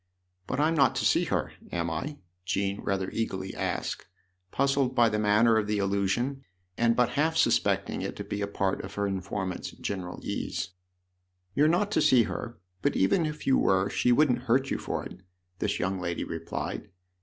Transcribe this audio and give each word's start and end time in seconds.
"But 0.47 0.59
I'm 0.59 0.73
not 0.73 0.95
to 0.95 1.05
see 1.05 1.25
her> 1.25 1.53
am 1.71 1.87
I?" 1.91 2.17
Jean 2.45 2.81
rather 2.81 3.11
eagerly 3.11 3.53
asked, 3.53 4.07
puzzled 4.49 4.95
by 4.95 5.09
the 5.09 5.19
manner 5.19 5.57
of 5.57 5.67
the 5.67 5.77
allu 5.77 6.07
sion 6.09 6.43
and 6.75 6.95
but 6.95 7.09
half 7.09 7.37
suspecting 7.37 8.01
it 8.01 8.15
to 8.15 8.23
be 8.23 8.41
a 8.41 8.47
part 8.47 8.83
of 8.83 8.95
her 8.95 9.05
informant's 9.05 9.69
general 9.69 10.19
ease*" 10.23 10.71
You're 11.55 11.67
not 11.67 11.91
to 11.91 12.01
see 12.01 12.23
her, 12.23 12.57
but 12.81 12.95
even 12.95 13.27
if 13.27 13.45
you 13.45 13.59
were 13.59 13.91
she 13.91 14.11
wouldn't 14.11 14.45
hurt 14.49 14.71
you 14.71 14.79
for 14.79 15.05
it," 15.05 15.19
this 15.59 15.77
young 15.77 15.99
lady 15.99 16.23
replied. 16.23 16.89